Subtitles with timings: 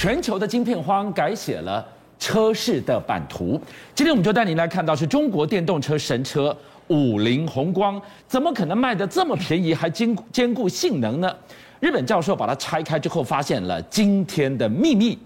[0.00, 1.84] 全球的晶片荒改写了
[2.20, 3.60] 车市的版图。
[3.96, 11.34] 今天我们就带您来看到，是中国电动车神车五菱宏光，怎么可能卖得这么便宜，还兼兼顾性能呢？
[11.80, 15.18] 日本教授把它拆开之后，发现了惊天的秘密。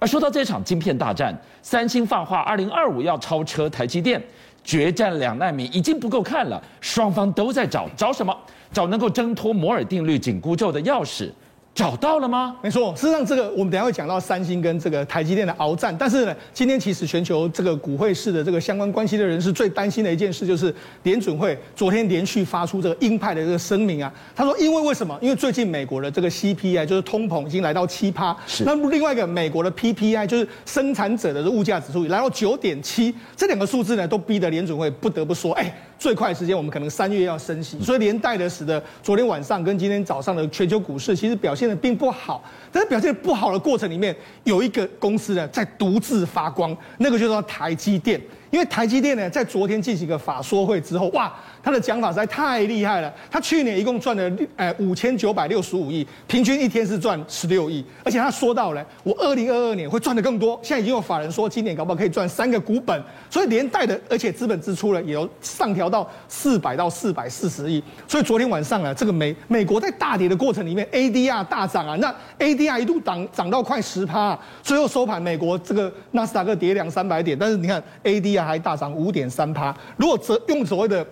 [0.00, 1.32] 而说到这场晶片大战，
[1.62, 4.20] 三星放话二零二五要超车台积电，
[4.64, 8.36] 决战两纳米已经不够看了，双方都在找找什么？
[8.72, 11.30] 找能够挣脱摩尔定律紧箍咒的钥匙。
[11.76, 12.56] 找到了吗？
[12.62, 15.94] 没错，事实上这个我们等下会讲到三星跟这个台积电的鏖战。
[15.98, 24.10] 但是呢，今天其实全球这个股汇市的这个相关关系的人士最担心的一件事，就是联准会昨天连续发出这个鹰派的这个声明啊。
[24.34, 25.18] 他说，因为为什么？
[25.20, 28.64] 因为最近美国的这个 CPI 就是通膨已经来到七趴，是。
[28.64, 35.70] 那么另外一个美国的 PPI 就是生产者的物价指数来到九点七，这两个数字呢，都逼得联准会不得不说，哎。
[35.98, 42.44] 最快的时间，我们可能三月要升息，所以连带的使得昨天晚上跟今天早上的全球股市其实表现的并不好。
[42.70, 48.20] 但是表现不好的过程里面，有一个公司呢在独自发光，那个就是台积电。
[48.50, 51.32] 因为台积电呢在昨天进行一个法说会之后，哇。
[51.66, 53.12] 他的讲法实在太厉害了。
[53.28, 57.84] 他去年一共赚了呃五千九百六十五亿，平均一天是赚十六亿。
[58.04, 60.56] 而且他说到了，我二零二二年会赚的更多。
[60.62, 63.02] 现在已经有法人说，今年搞不好可以赚三个股本。
[63.28, 67.82] 所以连带的，而且资本支出呢也有上调到四百到四百四十亿。
[68.06, 74.38] 所以昨天晚上啊，这个美美国在大跌的过程里面，ADR 大涨啊，那 ADR 一度涨涨到快十趴啊。
[74.62, 79.76] 最后收盘，美国这个纳斯达克跌两三百点，但是你看 ADR 还大涨五点三趴。
[79.96, 81.04] 如果则用所谓的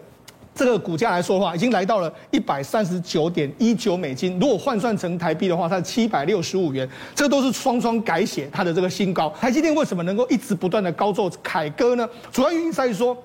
[0.55, 4.39] 这个股价来说的话，已经来到了一百三十九点一九美金。
[4.39, 6.89] 如果换算成台币的话，它是七百六十五元。
[7.15, 9.29] 这都是双双改写它的这个新高。
[9.41, 12.09] 台积电为什么能够一直不断的高奏凯歌呢？
[12.31, 13.17] 主要原因在于说，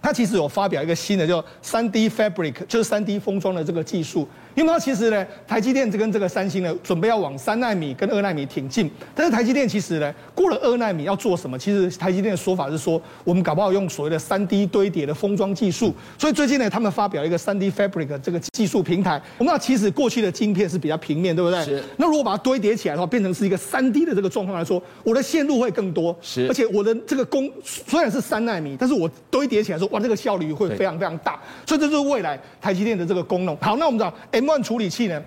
[0.00, 4.26] 它其实有发表一个新的叫三 D Fabric，就是三 D 封装的这个技术。
[4.60, 8.90] 因为它其实呢，台积电这跟这个三星呢，准备要往三纳米跟二纳米挺进。
[9.14, 11.58] 但是台积电其实呢，过了二纳米要做什么？
[11.58, 15.94] 其实台积电的说法是说，我们搞不好用所谓的三 D 堆叠的封装技术。
[16.18, 19.18] 所以最近呢，他们发表一个三 D Fabric 这个技术平台。
[19.38, 21.64] 我们知道，其实过去的晶片是比较平面，对不对？
[21.64, 21.82] 是。
[21.96, 26.14] 那如果把它堆叠起来的话，变成是一个三 D 的这个状况来说，我的线路会更多。
[26.20, 26.46] 是。
[26.48, 31.40] 而且我的这个功虽然是三纳米，但是我堆叠起来说，哇，这个效率会非常非常大。
[31.64, 33.56] 所以这就是未来台积电的这个功能。
[33.56, 34.12] 好，那我们知道。
[34.50, 35.22] 换处理器呢？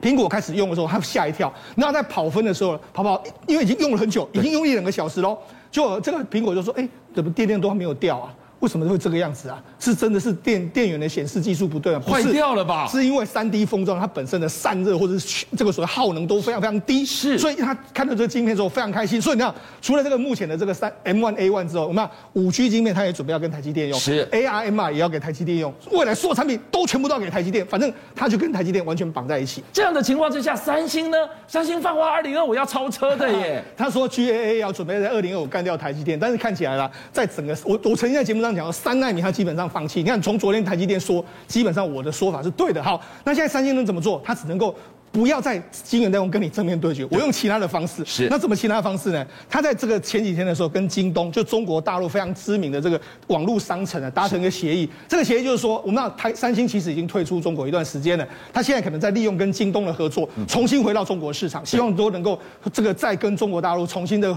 [0.00, 1.52] 苹果开始用的时候，他吓一跳。
[1.74, 5.36] 那在跑分的时候，跑跑，因为已经用了很久，已经用一两个小时喽。
[5.70, 9.60] 就这个苹果就说：“哎，怎么电量都还没有掉啊？”为什么会这个样子啊？
[9.80, 12.00] 是真的是电电源的显示技术不对啊？
[12.00, 12.86] 坏掉了吧？
[12.86, 19.20] 是因为三 D 封装它本身的散热或者是这个所谓耗能都非常非常低，是，所以他看到这个晶片之后非常开心。
[19.20, 29.64] 所以你看，除了这个目前的这个三 M1 A1 之后，我们看五 G 晶片，它也准备要跟台积电用，是 ARMR 也要给台积电用，未来所有产品都全部都要给台积电，反正它就跟台积电完全绑在一起。
[29.72, 31.16] 这样的情况之下，三星呢？
[31.48, 39.32] 三星放话二零二五要超车的耶， 他说 GAA 要准备在二零二五干掉台积电，但是看起来啦，在整个我我曾经在节目上讲到三纳米它。
[39.32, 40.00] 基本上放弃。
[40.02, 42.82] 你看，从昨天台积电说，基本上我的说法是对的。
[42.82, 44.20] 好，那现在三星能怎么做？
[44.22, 44.76] 它只能够
[45.10, 48.04] 不要在晶圆代工跟你正面对决，我用其他的方式。
[48.04, 48.28] 是。
[48.28, 49.26] 那怎么其他的方式呢？
[49.48, 54.86] 他在这个前几天的时候，跟京东，就中国大陆非常知名的这个网络商城啊，达成一个协议。
[55.08, 62.38] 这个协议就是说，我们那台三星其实已经退出中国一段时间了，他现在可能在利用跟京东的合作，重新回到中国市场，希望都能够
[62.70, 64.36] 这个再跟中国大陆重新的。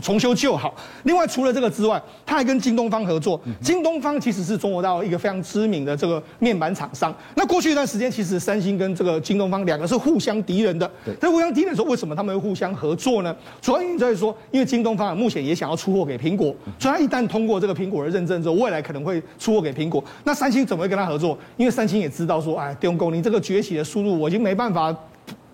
[0.00, 0.74] 重修旧好。
[1.04, 3.40] 另外，除了这个之外，他还跟京东方合作。
[3.60, 7.14] 京东方其实是中国大陆一个非常知名的这个面板厂商。
[7.34, 10.90] 那过去一段时间，其实三星跟这个京东方两个是互相敌人的。
[11.04, 11.14] 对。
[11.16, 13.34] 在互相敌人的时候，为什么他们会互相合作呢？
[13.60, 20.02] 主要原因在于说，因为京东方目前也想要出货给苹果，所以他一旦通过这个苹果的认证之后，未来可能会出货给苹果。
[20.24, 21.36] 那三星怎么会跟他合作？
[21.56, 24.94] 因为三星也知道说，哎，电工，你这个崛起的速度，我已经没办法。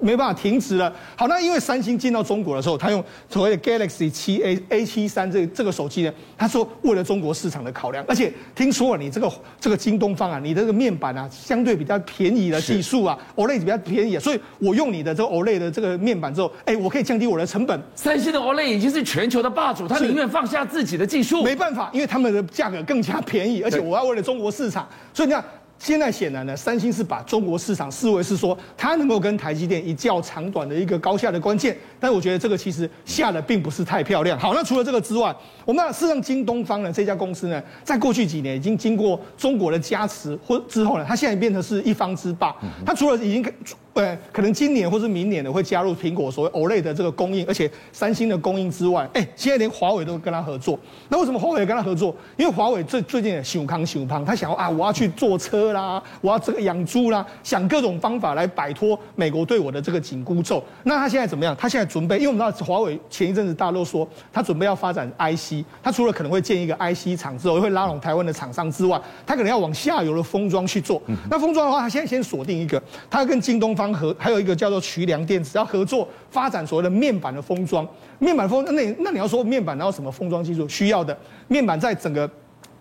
[0.01, 0.93] 没办法停止了。
[1.17, 17.81] 好，那因为三星进到中国的时候，他用所谓的 Galaxy 七 A A 七三这个这个手机呢，他说为了中国市场的考量，而且听说了你这个这个京东方啊，你的这个面板啊，相对比较便宜的技术啊，OLED 比较便宜啊，所以我用你的这个 OLED 的这个面板之后，哎，我可以降低我的成本。
[17.95, 25.45] 三星的 OLED 已经是全球的霸主，他宁愿放下自己的技术，没办法，因为他们的价格更加便宜，而且我要为了中国市场，所以你看。
[25.79, 34.39] 现在显然呢，三星是把中国市场视为是说它能够跟台积电一较长短的一个高下的关键，但我觉得这个其实下的并不是太漂亮。
[34.39, 35.35] 好，那除了这个之外，
[35.65, 42.55] 我们那事实上京东方呢这家公司呢，在过去几年已经经过中国的加持或之后呢，它现在变成是一方之霸。
[42.85, 43.45] 它除了已经
[43.95, 50.79] 呃，可能今年或是明年的会加入苹果所谓 OLED 的这个供应，而且三星的供应之外，哎，现在连华为都跟他合作。
[51.09, 52.15] 那为什么华为跟他合作？
[52.37, 60.63] 因为华为最最近也熊康熊胖，他想要啊，我要去坐车啦，我要这个养猪啦，想各种方法来摆脱美国对我的这个紧箍咒。
[60.85, 61.57] 那他现在怎么样？
[61.59, 71.03] 他现在准备，因为我们知道华为前一阵子大陆说他准备要发展 IC，他除了可能会建一个 IC 厂之后，会拉拢台湾的厂商之外，他可能要往下游的封装去做。
[71.29, 72.81] 那封装的话，他现在先锁定一个，
[73.11, 74.69] 他要跟京东方和，还有一个叫。
[74.69, 77.89] 做渠梁电子要合作发展所谓的面板的封装，
[78.19, 81.17] 面板封那那你要说面板然后什么封装技术需要的
[81.47, 82.31] 面板在整个。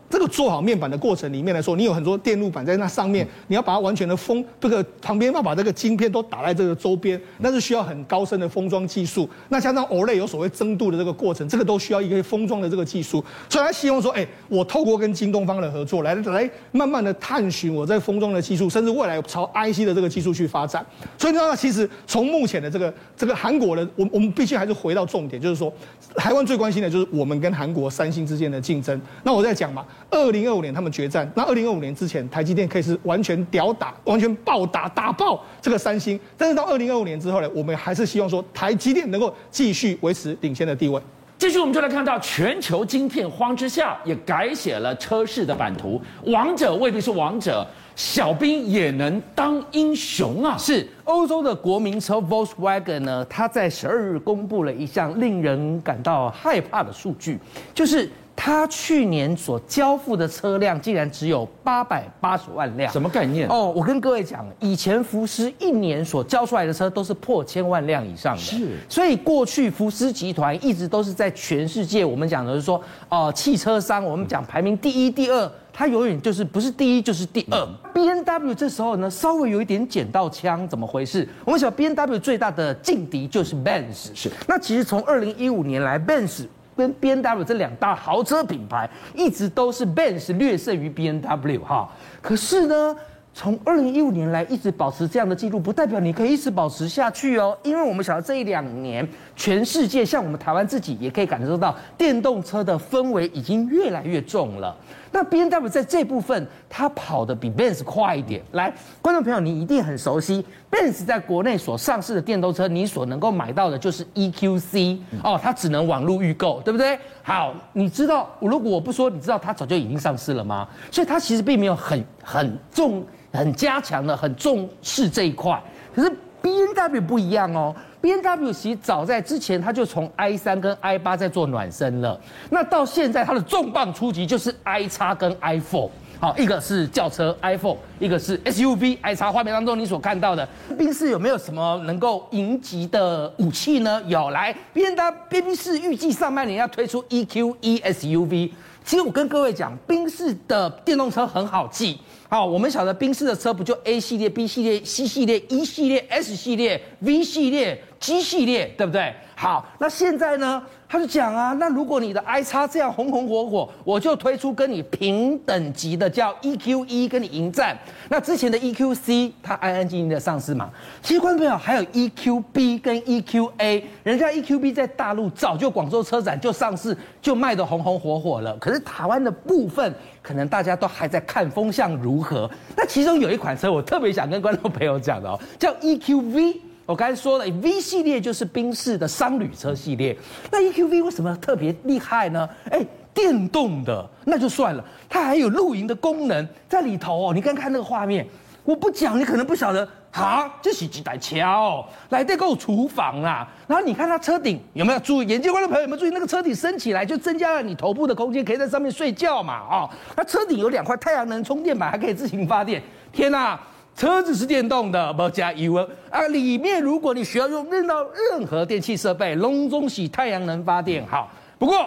[0.10, 9.30] 这个做好面板的过程里面来说，你有很多电路板在那上面，你要把它完全的封，这个旁边要把这个晶片都打在这个周边，那是需要很高深的封装技术。
[9.50, 13.24] 那加上 OLED 有所谓增度的这个过程，这个都需要一个封装的这个技术。
[13.50, 20.86] 所以他希望说，哎，我透过跟京东方的合作，来来慢慢的探寻我在封装的技术，甚至未来朝 IC 的这个技术去发展。
[21.18, 25.72] 所以你知道，其实从目前的这个这个韩国的，我我们必须还是回到重点，就是说，
[26.16, 29.00] 台湾最关心的就是我们跟韩国三星之间的竞争。
[29.24, 29.86] 那我在讲嘛。
[30.10, 36.18] 二零二五年他们决战，那二零二五年之前，台积电可以是完全屌打，完全暴打打爆这个三星。
[36.38, 41.02] 但是到二零二五年之后呢，我们还是希望说台积电能够继续维持领先的地位。
[41.38, 46.02] 继续，我们就来看到全球晶片荒之下，也改写了车市的版图。
[46.24, 50.58] 王者未必是王者，小兵也能当英雄啊！
[50.58, 57.38] 是欧洲的国民车 Volkswagen 呢，它在十二日公布了一项令人感到害怕的数据，
[57.74, 58.10] 就是。
[58.40, 63.50] 他去年所交付的车辆竟然只有八百八十万辆，什么概念？
[63.50, 68.78] 哦，我跟各位讲，以前福斯一年所交出来的车都是破千万辆以上的，是。
[68.88, 72.78] 所以过去福斯集团一直都是在全世界，我们讲的是说，
[73.10, 77.68] 哦、呃，汽车商，我们讲排名第一、第二，它永远就是不是第一就是第二。
[77.92, 81.28] B N W 这时候呢，稍微有一点捡到枪，怎么回事？
[81.44, 84.32] 我们晓得 B N W 最大的劲敌就是 Benz，是。
[84.48, 86.46] 那其实从二零一五年来，Benz。
[86.78, 91.90] 跟 B N W 这两大豪车品牌一直都是 Benz 略胜于 B N W 哈，
[92.22, 92.96] 可是呢，
[93.34, 104.76] 从二零一五年来一直保持这样的记录，不代表你可以一直保持下去哦，因为我们晓得这一两年，全世界像我们台湾自己也可以感受到电动车的氛围已经越来越重了。
[105.12, 108.42] 那 B N W 在这部分，它跑得比 Benz 快一点。
[108.52, 117.00] 来，观众朋友，你一定很熟悉 Benz 在国内所上市的电动车，你所能够买到的就是 EQC 哦，它只能网络预购，对不对？
[117.24, 120.68] 好，你知道，如果我不说，你知道它早就已经上市了吗？
[120.92, 125.62] 所以它其实并没有很很重、很加强的、很重视这一块。
[125.96, 126.10] 可是
[126.42, 127.74] B N W 不一样哦。
[128.02, 132.20] ，B N W 其实早在之前，它就从 i 三跟 i 八在做暖身了。
[132.50, 135.90] 那到现在，它的重磅出击就是 i 叉跟 i four。
[136.20, 139.32] 好，一个是轿车 iPhone，一个是 SUV i 叉。
[139.32, 144.02] 画面当中你所看到的，宾士有没有什么能够迎击的武器呢？
[144.08, 148.50] 有，来，BMW 宾士预计上半年要推出 EQE SUV。
[148.84, 152.00] 其实我跟各位讲，宾士的电动车很好记。
[152.30, 159.14] 好，我们晓得宾士的车不就 A 系列、B 系列、C 系列、E 系列、S 系列、V 系列、G 系列，对不对？
[159.36, 160.62] 好，那现在呢？
[160.90, 167.78] 他就讲啊，那如果你的 i 叉这样红红火火，我就推出跟你平等级的叫 EQE 跟你迎战。
[168.08, 170.70] 那之前的 EQC 它安安静静的上市嘛。
[171.04, 178.56] 其实观众朋友还有 EQB 跟 EQA，人家 EQB 在大陆早就广州车展就上市，就卖的红红火火了。
[178.58, 182.50] 可是台湾的部分，可能大家都还在看风向如何。
[182.78, 186.62] 那其中有一款车，我特别想跟观众朋友讲的哦，叫 EQV。
[186.88, 190.18] 我刚才说了，V 系列就是宾士的商旅车系列。
[190.50, 192.48] 那 EQV 为什么特别厉害呢？
[192.72, 192.80] 哎，
[193.14, 197.34] 电动的那就算了，它还有露营的功能在里头哦。
[197.34, 198.26] 你看看那个画面，
[198.64, 203.46] 我不讲你可能不晓得啊，这是几台车哦，来这个厨房啊。
[203.68, 205.28] 然后你看它车顶有没有注意？
[205.28, 206.10] 眼镜观众朋友有没有注意？
[206.12, 209.60] 那个车顶升起来就增加了你头部的空间，可以在上面睡觉嘛？
[209.70, 212.82] 哦，那车顶有两块太阳能充电板，还可以自行发电。
[213.12, 213.60] 天哪！
[213.98, 215.76] 车子是电动的，不加油
[216.12, 216.22] 啊！
[216.28, 221.32] 里面如果你需要用任到任何电器设备，隆中洗太阳能发电好。
[221.58, 221.84] 不过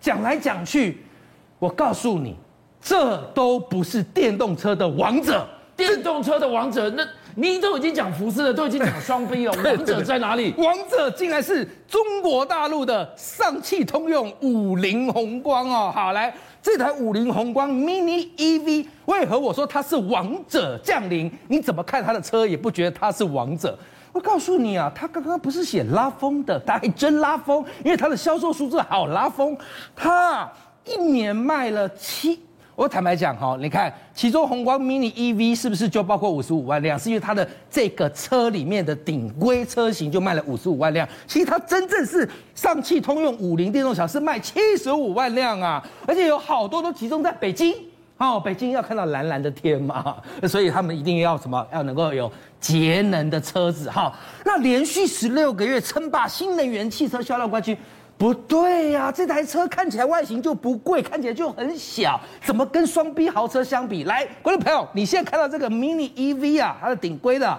[0.00, 1.02] 讲来讲去，
[1.58, 2.36] 我告诉你，
[2.80, 5.44] 这都不是电动车的王者。
[5.76, 7.04] 电动车的王者，那
[7.40, 10.52] 你都已经讲福斯了，都已经讲双 B 了， 王者在哪里？
[10.58, 15.92] 王者竟然是中国大陆的上汽通用五菱宏光哦！
[15.94, 16.34] 好来。
[16.60, 21.30] 这台五菱宏光 Mini EV，为何我说它是王者降临？
[21.46, 23.78] 你怎么看它的车也不觉得它是王者？
[24.12, 29.56] 我告诉你啊，它刚刚不是写拉风的，它还真拉风，因为它的销售数字好拉风，
[29.94, 30.50] 它
[30.84, 32.40] 一年卖了七，
[32.78, 36.96] 我坦白讲哈，你看其中宏光 mini EV 是不是就包括五十五万辆？
[36.96, 41.06] 是因为它的这个车里面的顶规车型就卖了五十五万辆。
[41.26, 47.74] 其实它真正是上汽通用五菱电动小是卖七十五万辆啊，而且有好多都集中在北京。
[48.18, 50.16] 哦，北京要看到蓝蓝的天嘛，
[50.46, 51.66] 所以他们一定要什么？
[51.72, 52.30] 要能够有
[52.60, 54.12] 节能的车子哈。
[54.44, 57.76] 那连续十六个月称霸新能源汽车销量冠军。
[58.18, 64.02] 不对呀、这台车看起来外形就不贵，看起来就很小，怎么跟双 B 豪车相比？
[64.04, 67.58] 来，观众朋友，你现在看到这个 Mini EV 啊，它的顶规的，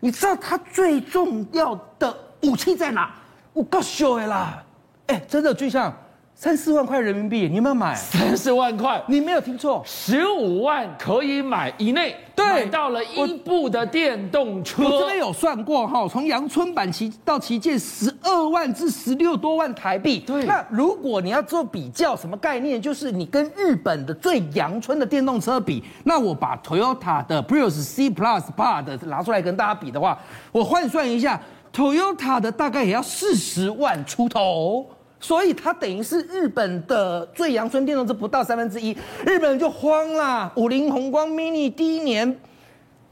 [0.00, 3.14] 你知道它最重要的武器在哪？
[3.52, 4.62] 我告诉你啦，
[5.06, 5.94] 哎，真的就像。
[6.36, 7.94] 三四万块人民币，你有没有买？
[7.94, 14.84] 三四万块，你没有听错，十五万可以买以内，对，买到了一部的电动车。
[14.84, 20.18] 我这边有算过哈，从阳春版旗到旗舰，十二万至十六多万台币。
[20.26, 22.82] 对，那如果你要做比较，什么概念？
[22.82, 30.18] 就是你跟日本的最阳春的电动车比，那我把 Toyota 的 Prius C Plus Part 拿出来跟大家比的话，
[30.50, 31.40] 我换算一下
[31.72, 34.84] ，Toyota 的大概也要四十万出头。
[35.20, 38.92] 所以它等于是日本的最阳春电动车不到三分之一，
[39.26, 40.52] 日本人就慌啦。
[40.56, 42.38] 五菱宏光 mini 第一年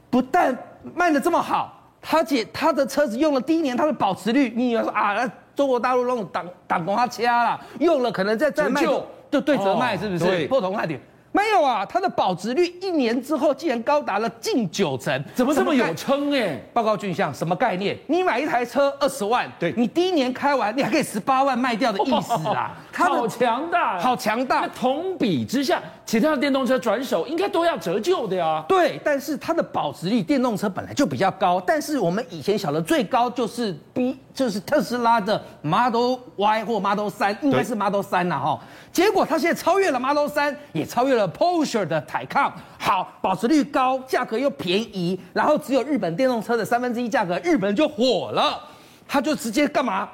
[0.09, 0.55] 不但
[0.93, 10.47] 卖的这么好，他且它的车子用了第一年它的保值率，你以为说啊，中国大陆那种挡挡光它掐了，用了可能再再卖就就对折卖，是不是？
[10.47, 11.01] 不同卖点。
[11.33, 16.55] 没有啊，它的保值率一年之后竟然高达了近九成，怎么这么有撑哎？
[16.71, 17.97] 报告俊相，什么概念？
[18.07, 22.77] 你买一台车二十万，对，你第一年开完，你还可以十八万卖掉的意思啊？
[22.93, 24.61] 它好强大，好强大。
[24.61, 28.63] 那同比之下，其他的电动车转手应该都要折旧的呀。
[28.67, 38.59] 对，但是它的保值率，电动车本来就比较高，但是我们以前晓得最高就是 B，就是特斯拉的 Model Y 或 Model 三应该是 Model 三呐哈。
[38.91, 41.23] 结果它现在超越了 Model 三也超越了。
[41.33, 48.61] Porsche 的 Taycan 好，保值率高，价格又便宜，然后只有日本电动车的三分之一价格，日本就火了，
[49.07, 50.07] 他就直接干嘛？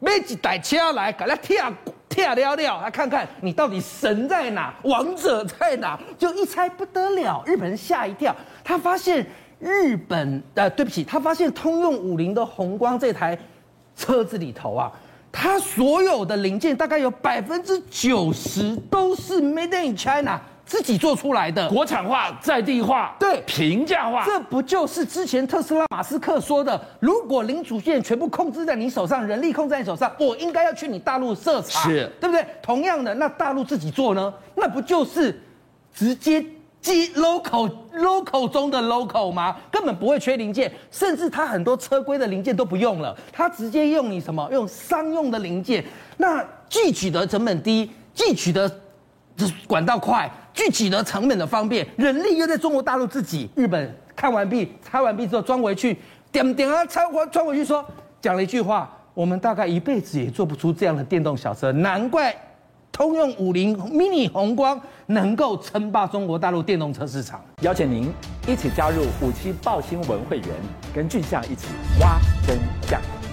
[0.00, 1.72] 买几台车来，给他跳
[2.08, 5.98] 跳了了，来看看你到底神在哪，王者在哪？
[6.18, 9.26] 就一猜不得了，日本人吓一跳，他发现
[9.58, 13.38] 日本呃，对不起，他发现通用五菱的宏光这台
[13.96, 14.92] 车子里头啊。
[15.36, 26.80] 它所有的零件大概有百分之九十都是 Made in China 自己做出来的，国产化、在地化、对平价化，这不就是之前特斯拉马斯克说的？
[27.00, 32.44] 如果零组件全部控制在你手上，人力控制在你手上，我应该要去你大陆设厂，是对不对？
[32.62, 34.32] 同样的，那大陆自己做呢？
[34.54, 35.40] 那不就是
[35.94, 36.44] 直接？
[36.84, 39.56] 机 local local 中的 local 吗？
[39.70, 44.46] 根本不会缺零件，甚至它很多车规的零件都不用了，它直接用你什么？
[44.52, 45.82] 用商用的零件。
[46.18, 48.70] 那既取得成本低，既取得
[49.66, 53.50] 管道快，具体的成本的方便，人力又在中国大陆自己。
[53.54, 55.98] 日本看完毕，拆完毕之后装回去，
[56.32, 57.84] 点点啊，拆完装回去说，
[58.22, 62.34] 讲了一句话：我们大概一辈子也做不出这样的电动小车，难怪。
[62.92, 68.08] 通用五菱 mini 宏光能够称霸中国大陆电动车市场，邀请您
[68.46, 70.48] 一起加入五七爆新闻会员，
[70.94, 71.66] 跟俊相一起
[72.00, 72.56] 挖真
[72.88, 73.23] 相。